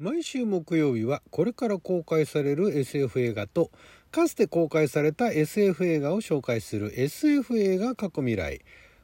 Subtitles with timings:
[0.00, 3.70] 毎週木曜日はこれから公開される SF 映画と
[4.10, 8.60] かつて公開された SF 映画を紹介する SF 映画過去未来。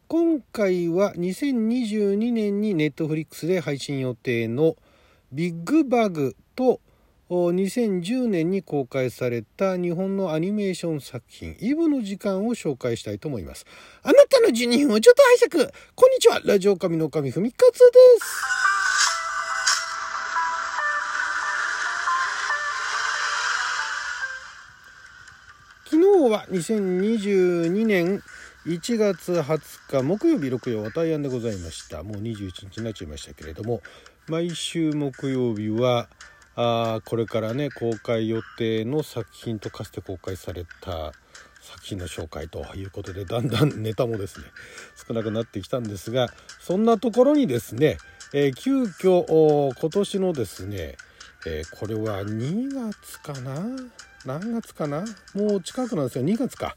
[0.09, 4.75] 今回は2022年にネットフリックスで配信予定の
[5.31, 6.81] ビッグバグと
[7.29, 13.65] 2010年に公開された日本のアニメーション作品イブの時間を紹介したいと思います。
[14.03, 15.73] あなたの12分をちょっと拝借。
[15.95, 16.41] こんにちは。
[16.45, 17.85] ラジオ神の神ふみかつで
[18.25, 18.50] す。
[26.51, 28.23] 2022年
[28.67, 32.03] 1月20日木曜日6曜タイアンでございました。
[32.03, 33.81] もう21日になっちゃいましたけれども。
[34.31, 36.09] 毎週木曜日は
[36.55, 41.13] あこれからね公開予定の作品とかつて公開された
[41.61, 44.47] 作品の紹介ということでだんだんネタもですね
[45.09, 46.29] 少なくなってきたんですが
[46.61, 47.99] そんなところにですね、
[48.33, 50.97] えー、急遽今年のですね、
[51.45, 53.67] えー、これは2月かな？
[54.25, 55.05] 何月かな？
[55.35, 56.25] もう近くなんですよ。
[56.25, 56.75] 2月か。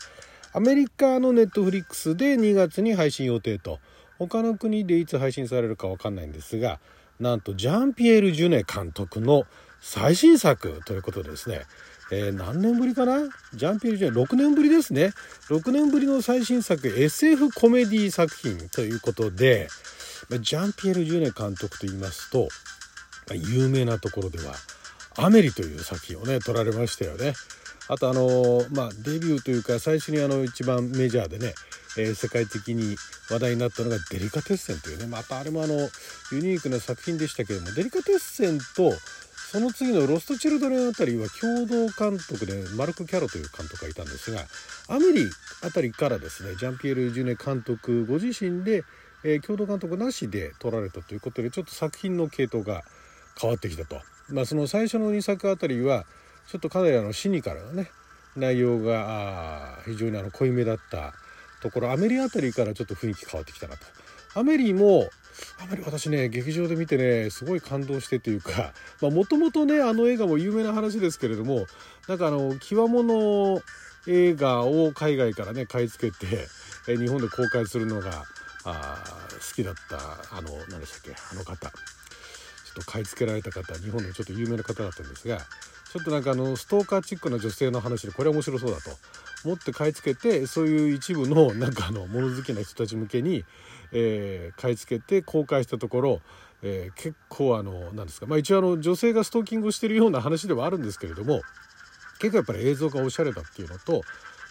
[0.53, 3.79] アメリカのネットフリックスで2月に配信予定と。
[4.19, 6.79] 他の国でいつ配信されるか分かんないんですが
[7.19, 9.43] なんとジャンピエール・ジュネ監督の
[9.81, 11.63] 最新作ということでですね、
[12.11, 13.27] えー、何年ぶりかな？
[13.53, 15.11] ジャンピエール・ジュネ？6年ぶりですね。
[15.49, 19.67] 6年ぶりの最新作 SF コメディ作品ということで
[20.39, 22.47] ジャンピエール・ジュネ監督と言いますと
[23.33, 24.53] 有名なところでは
[25.17, 27.33] 「アメリ」という作品をね撮られましたよね。
[27.87, 31.53] あとあのまあデビューというか最初にあの一番メジャーでね、
[31.97, 32.95] えー、世界的に
[33.29, 35.75] 話題になったのが「デリカテッセン」というねまたあれもあの
[36.31, 38.93] ユニークな作品でしたけれどもデリカテッセンと
[39.51, 44.47] その次の「ロスト・チルドレン」あたりは共同監督でマルク・キャロという監督がいたんですが
[44.87, 45.29] アメリ
[45.61, 48.83] あたりからですねジャンピエール・ジュネ監督ご自身で、
[49.23, 52.83] えー、共同監督なしで撮られたということでちょっと作品の系統が
[53.39, 54.12] 変わってきたと。
[54.29, 56.05] まあ、その最初の2作あたりは
[56.47, 57.91] ちょっとかなりあのシニカルなね
[58.35, 61.13] 内容が非常にあの濃いめだった
[61.61, 63.85] ところアメリあたりからちょっと雰囲気変わってきたなと。
[64.35, 65.09] アメリも
[65.59, 71.65] あまり私ね劇場で見てねすごい感動してというかもともとねあの映画も有名な話ですけれども
[72.07, 73.61] なんかあの極物
[74.07, 76.47] 映画を海外からね買い付けて
[76.87, 78.23] え日本で公開するのが
[78.63, 79.97] 好きだった
[80.35, 81.71] あの何でしたっけあの方
[82.73, 85.39] と買い付けられた方日本のちょっと有名な方だったんですが
[85.91, 88.91] ちょっとなんかあのストーカーチックな女性の話でこれ面白そうだと。
[89.45, 93.43] 思って買い付けてそういう一部のなんかあの物好きな人たち向けに、
[93.91, 96.21] えー、買い付けて公開したところ、
[96.61, 98.25] えー、結構あの何ですか。
[98.25, 101.41] まあ一応あの女性がストーキングをしてるような話ではあるんですけれども
[102.19, 104.01] 結構やっぱり映像がおしゃれだっていうのと、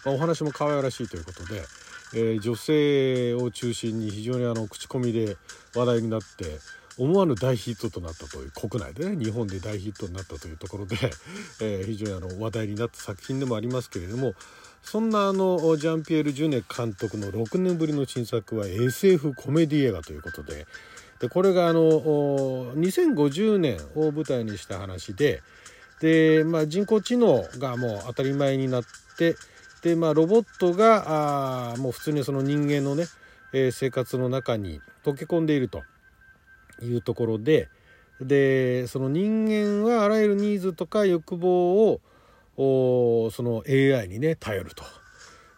[0.05, 1.63] まあ、お話も可愛らしいということで、
[2.13, 5.37] えー、女性を中心に非常にあの口コミで
[5.75, 6.59] 話題になって
[6.97, 10.97] 思わぬ大ヒットとなったという国内でね日本で大ヒットになったというところで、
[11.61, 14.35] えー、非常にあの話題になった作品でもありますけれども
[14.83, 20.67] そんなあのジャンピエール・ジュネ監督の6年ぶりの新作は SF コメディ映画ということで
[21.19, 21.81] でこれがあの
[22.75, 25.41] 2050年を舞台にした話で
[26.01, 28.83] で、まあ、人工知能がもう当たり前になっ
[29.17, 29.37] て
[29.81, 33.05] で、まあ、ロボットがあもう普通にその人間のね、
[33.53, 35.83] えー、生活の中に溶け込んでいると。
[36.81, 37.69] いうところで
[38.21, 41.99] でその人間はあらゆるニーズとか欲望
[42.57, 44.83] をその AI にね頼ると。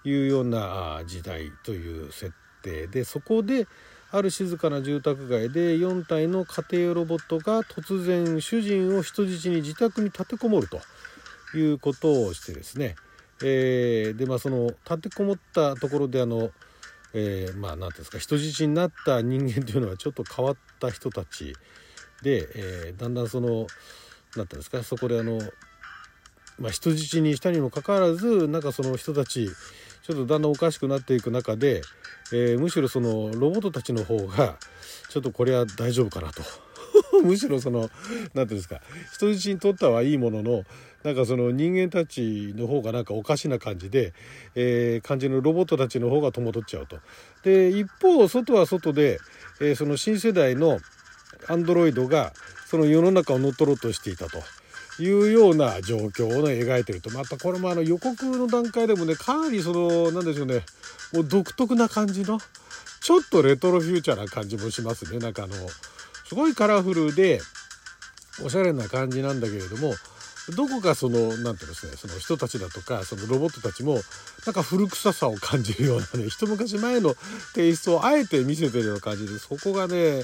[0.09, 2.31] いうような時代という設
[2.61, 2.87] 定。
[2.87, 3.67] でそこで
[4.11, 10.79] ある静かな住宅街で4体の家庭ロボットが突然主人を人質に自宅に立てこもると。
[11.53, 12.95] いうことをしてですね、
[13.41, 16.49] えー、でまあその立てこもったところであの
[17.17, 21.55] えー、まあ何ていうんですか人質になった人間というのはちょっと変わった人たち
[22.21, 23.67] で、えー、だんだんその
[24.35, 25.39] 何ていうんですかそこであの、
[26.59, 29.47] まあ、人質にしたにもかかわらずなんかその人たち
[30.03, 31.81] ちょっとだんだんおかしくなっていく中で、
[32.33, 34.57] えー、むしろそのロボットたちの方が
[35.09, 36.43] ちょっとこれは大丈夫かなと。
[37.23, 37.91] むしろその何て
[38.33, 38.81] 言うんですか
[39.13, 40.63] 人質にとったはいいものの
[41.03, 44.13] なんかその人間たちの方がなんかおかしな感じで、
[44.55, 46.97] えー、感じのロボットたちの方が戸惑っちゃうと。
[47.43, 49.19] で一方外は外で、
[49.61, 50.79] えー、その新世代の
[51.47, 52.33] アンドロイドが
[52.65, 54.41] その世の中を乗っ取ろうとしていたと。
[54.97, 60.61] いうような状況をね描いてるとまたこれもあの予告の段階でもねかなりその何でしょうね
[61.13, 62.39] もう独特な感じの
[63.01, 65.55] ちょっとレトロフューチャーな感じもしますねなんかあの
[66.25, 67.39] すごいカラフルで
[68.43, 69.93] おしゃれな感じなんだけれども
[70.55, 73.99] どこかその何て言うんですねその人たちだとかそのロボットたちも
[74.45, 77.15] なんか古臭さを感じるようなね一昔前の
[77.55, 80.21] テイストをあえて見せてるような感じでそこがね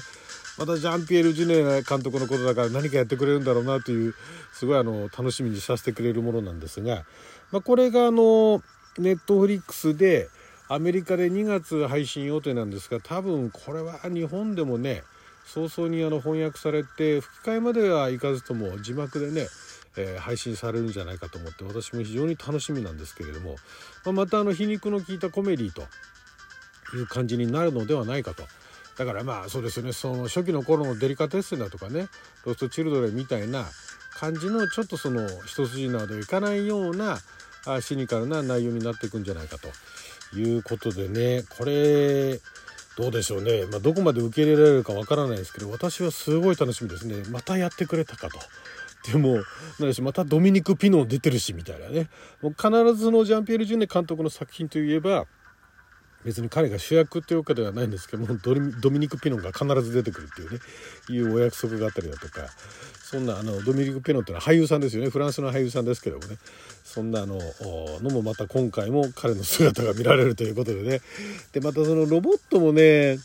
[0.58, 4.14] またジャンピエール・ジュネー監督のことだから何かやってくれるんだろうなという
[4.52, 7.04] すごいあの楽しみにさせてくれるものなんですが、
[7.50, 8.62] まあ、これがあの
[8.98, 10.28] ネットフリックスで
[10.68, 15.02] アメリカで2月配信予定なんですが多分これは日本でもね
[15.44, 19.48] 早々にあの翻訳されて吹き替えまではいかずとも字幕でね、
[19.96, 23.56] えー、配信されるんじゃないかと思って私も非常に楽しみなんですけれども、
[24.04, 25.82] まあ、またあの皮肉の効いたコメディと
[26.96, 28.44] いう感じになるのではないかと。
[28.96, 32.08] だからまあそうですよねその初期の頃のデリカテッセンだとかね
[32.44, 33.64] ロストチルドレンみたいな
[34.14, 37.18] 感じのちょっとその一筋縄ではいかないような
[37.80, 39.68] シニカルな内容になっていくんじゃないかと
[40.38, 42.38] いうことでねこれ
[42.96, 47.22] どうでしょうね、まあ、どこまで受け入れられるかわからないですけど私はすごい楽しみですね。
[47.30, 48.38] またやってくれたかと。
[49.10, 49.42] でも
[49.80, 52.08] 何しまたドミニク・ピノン出てるしみたいなね。
[52.40, 55.26] もう必ずのジャンピエール・ジュネ監督の作品といえば
[56.24, 60.58] 別に彼が主役っていうわけではないんですけどもドミニク・ピノンが必ず出てくるっていうね
[61.10, 62.48] いうお約束があったりだとか
[63.02, 65.10] そんなあのドミニク・ピノンっていうのは俳優さんですよね。
[65.10, 66.38] フランスの俳優さんですけどもね。
[66.84, 67.38] そんなあの
[68.00, 71.00] のもまた今回も彼の姿が見られるということでね。
[71.52, 73.18] でまたそのロボットもね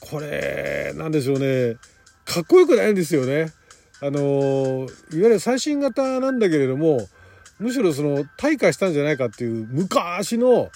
[0.00, 1.76] これなんでしょうね。
[2.24, 3.52] かっこよくないんですよね。
[4.00, 7.08] あのいわゆる最新型なんだけれども
[7.58, 10.70] むしろその退化したんじゃないかっていう昔の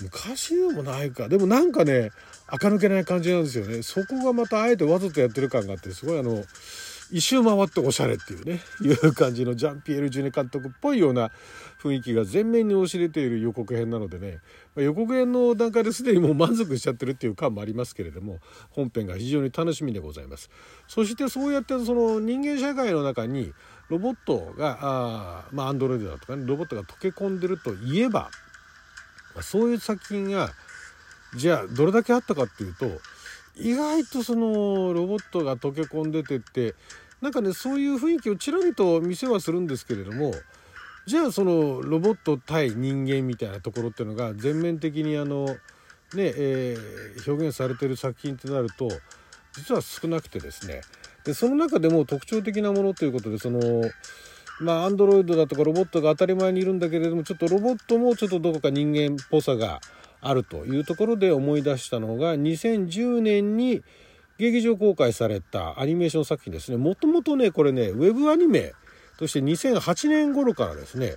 [0.00, 1.28] 昔でもないか。
[1.28, 2.10] でもなんかね
[2.46, 3.82] 垢抜けない感じなんですよね。
[3.82, 6.44] そこがまたあえてわざとやってる感があってすごいあの
[7.10, 11.30] 一周回っておしゃれっていうねいう感じのジャンピエール・ジュネ監督っぽいような
[11.80, 14.40] 雰囲気が前面に押し出ている予告編なのでね、
[14.74, 18.40] まあ、予告編の段階ですでにもう満足しちゃってるっていう感もありますけれども
[18.70, 20.50] 本編が非常に楽しみでございます。
[20.88, 23.52] そしてそうやってその人間社会の中に
[23.88, 28.30] ロボットがあまあアンドロイドだとかねロボットが溶け込んでるといえば
[29.42, 30.50] そういう作品が
[31.36, 32.86] じゃあどれだけあったかっていうと
[33.56, 36.74] 意外とそのロボットが溶け込んでてって
[37.20, 40.32] なんかねそういう雰囲気をちらりと見せはするんですけれども
[41.06, 45.56] じゃあそのロボット対人間みたいなところっていうのが全面的にあの
[46.14, 48.88] ねえー、表現されてる作品ってなると
[49.54, 50.82] 実は少なくてですね。
[51.24, 53.60] でその中でも特徴的なものということでその
[54.60, 59.80] まあアンドロイドだとかロボットが当たり前にいるんだけれどもちょっとロボットもちょっとどこか人間っぽさが
[60.20, 63.82] あるというところで思い出したのが2010年に
[64.38, 66.76] 劇場公開されたアニメーション作品ですね。
[66.76, 68.72] もともとねこれねウェブアニメ
[69.18, 71.14] として2008年頃からですね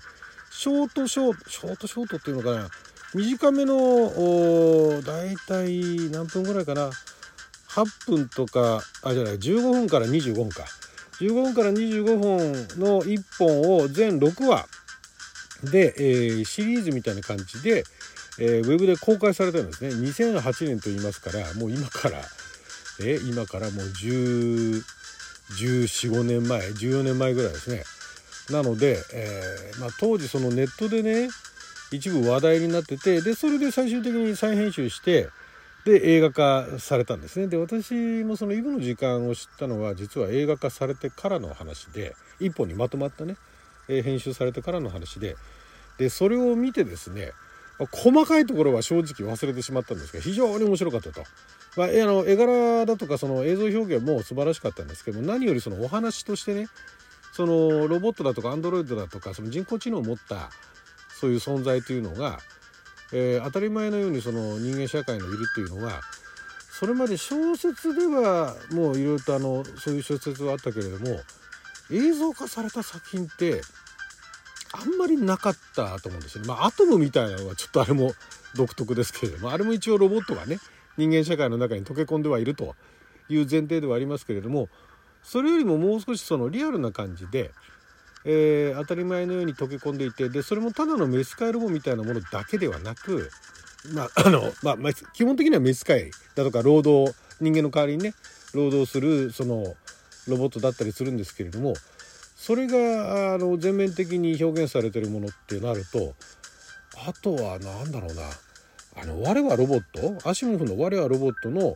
[0.51, 2.69] ショートショートショートショートっていうのかな
[3.13, 3.74] 短めの
[5.01, 6.91] 大体何分ぐらいかな
[7.69, 10.65] 8分とかあじゃない15分から25分か。
[11.19, 14.66] 15分から25分の1本を全6話
[15.71, 17.83] で、えー、シリーズみたいな感じで、
[18.39, 19.89] えー、ウェブで公開されたんですね。
[19.89, 22.21] 2008年と言いますからもう今から、
[23.01, 27.83] えー、今からもう1415年前14年前ぐらいですね。
[28.50, 31.30] なので、えーまあ、当時そのネットでね
[31.92, 35.30] 一部話題になっててでそれで最終的に再編集して
[35.85, 43.35] で映画化されたんですねで私もそのイブの時間を知ったのは実は映画化されてからの話で一本にまとまったね、
[43.87, 45.35] え編集されてからの話で
[45.97, 47.31] でそれを見てですね
[47.91, 51.23] 細かいところは正直忘れてしまったんですが非常に面白かったと。
[51.77, 56.67] まあ、あの絵柄だとかその映像表現も素晴らしかったんですけど何よりそのお話としてね
[57.31, 60.50] そのロボットだとかアンドロイドだとかその人工知能を持った
[61.19, 62.39] そういう存在というのが
[63.12, 66.01] えー、当たり前のようにその人間社会にいるっていうのは
[66.72, 71.20] それまで小説ではもういろいろとあのそういう小説はあったけれども
[71.92, 73.62] 映像化された作品って
[74.72, 76.48] あんまりなかったと思うんですよね。
[76.48, 78.13] まあ、アトムみたいなのはちょっとあれも
[78.56, 80.60] 独特ですけれどもあれも一応ロボットがね
[80.98, 82.75] 人間社会の中に溶け込んではいると
[83.28, 84.70] いう前提ではありますけれども
[85.24, 87.51] それよりももう少しそのリアルな感じで
[88.25, 93.31] えー、当たり前のように溶け込んでいてでそれもただのメスカイロボみたいなものだけではなく、
[93.93, 98.13] まああのまあ、基本的にはメスカイだとか労働人間の代わりにね
[98.53, 99.75] 労働するその
[100.27, 101.73] ロボットだったりするんですけれども
[102.35, 106.13] それがあの全面的に表現されてるものってなると
[107.07, 108.23] あとは何だろうな
[109.01, 111.75] あの我はロボットアシモフの我はロボットの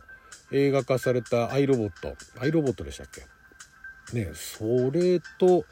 [0.52, 3.22] 映画化されたアイロボットアイロボットでしたっけ？
[4.12, 5.64] ねそれと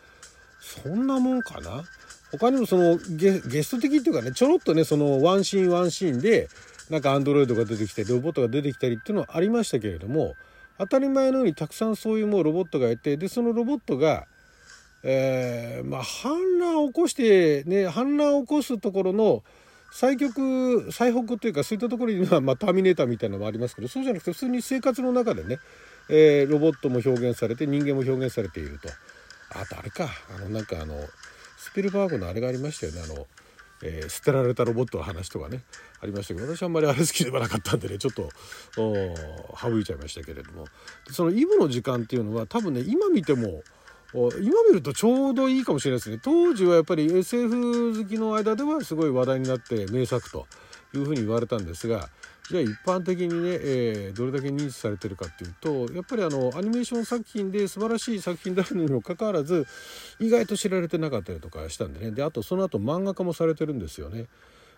[0.63, 1.85] そんなもんかな？
[2.31, 6.49] 他にもそのゲスト的っていうかねちょろっとねそのワンシーンワンシーンで
[6.89, 10.35] なんかアンドロイドが出てきてロボットが出てきたりっていうのはありましたけれども
[10.79, 14.27] 当たり前のようにたくさんそういうもうロボットがいてでそのロボットが、
[15.03, 19.43] えー、まあ反乱を起こしてね反乱を起こすところの
[19.93, 25.59] 最極最北というかそういったところには、まあ、ターミネーターみたいなのもありますけどそうじゃなくて普通に生活の中でね、
[26.09, 28.89] えー、ロボットも表現されて人間も表現されていると。
[29.61, 30.09] あとあれか。
[30.37, 30.95] あのなんかあの
[31.57, 33.03] スピルバーグのあれがありましたよね。
[33.03, 33.27] あの、
[33.83, 35.63] えー、捨てられたロボットの話とかね。
[36.01, 37.99] ありましたけど私あんまりあれ好きではなかったんでね。
[37.99, 38.29] ちょっと
[39.57, 40.67] 省いちゃいましたけれども。
[41.11, 43.63] そのイブの時間っていうのは多分ね今見ても
[44.15, 44.33] 今
[44.69, 46.19] 見るとちょうどいいかもしれないですね。
[46.23, 50.47] 当時はやっぱり SF 好きの間ではすごい話題になって名作と
[50.95, 52.11] いうふうに言われたんですが
[52.53, 59.67] じゃあ一般的にね、えー、どれだけ認知されてるかっていうとやっぱりあのアニメーション作品で素晴らしい作品であるにもかかわらず
[60.21, 64.27] 意外と知られてなかったりとかしたんでねであとその後漫画化もされてるんですよね。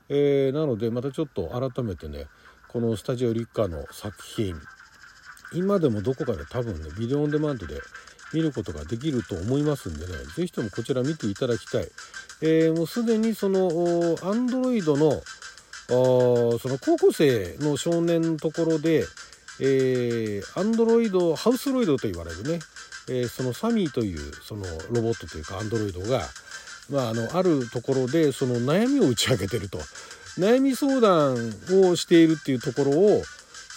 [0.09, 2.27] えー、なのでまたちょっと改めてね
[2.69, 4.55] このスタジオ立夏の作品
[5.53, 7.81] 今でもどこかで多分ねビデオオンデマンドで
[8.33, 11.89] 見ることができると思いますんでね是非ともこちら見ていただきたい、
[12.41, 13.69] えー、もうすでにその
[14.19, 15.21] Android の
[15.89, 19.05] その高校生の少年のところで、
[20.57, 22.61] アンドロイドハウスロイドと言われるね、
[23.09, 26.23] えー、そのサミーというそのロボットというかアンドロイドが、
[26.91, 29.79] まあ、あのあるところでその悩みを打ち明けてると。
[30.39, 31.35] 悩み相談
[31.89, 33.23] をしているっていうところを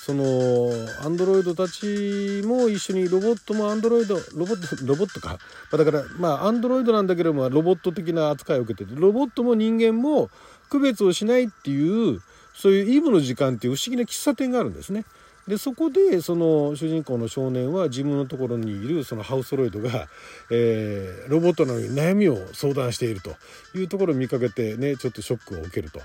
[0.08, 0.72] その
[1.04, 5.38] アンドロイドたちも一緒にロボットもアンドロイドロボット ロボットか、ま
[5.74, 10.30] あ、だからまあアンドロイドなんだけどもロボット的な扱いを受けててロボットも人間も
[10.69, 12.21] 区別をしないっていう
[12.53, 15.05] そういうイブの時間っていう不思議な喫茶店があるんですね。
[15.47, 20.09] でそこでその主人公の少年は自分のところにいるそのハウスロイドが、
[20.51, 23.36] えー、ロボットのに悩みを相談していると
[23.74, 26.01] いうところを見かけてねちょっとショックを受けると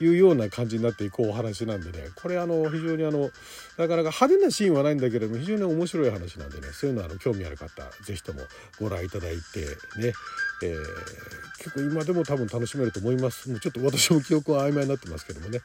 [0.00, 3.30] いうような感じになっていくお話なんでねこれあの非常にあの
[3.78, 7.68] なかなか派手なシーンはないんだけれども非常に面白い話なんでねそういうのあの興味ある方
[8.02, 8.40] 是非とも
[8.80, 9.60] ご覧いただいて
[10.00, 10.12] ね、
[10.62, 10.78] えー、
[11.58, 13.48] 結構今でも多分楽しめると思います。
[13.50, 15.60] もうちょっと私も記憶は曖昧になってますけどもね。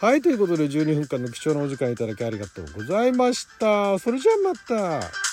[0.00, 3.98] はいということで12分間の貴重なお時間いただきありがとうございました。
[3.98, 5.31] それじゃあまた。